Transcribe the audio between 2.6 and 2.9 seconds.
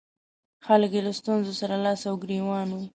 وو.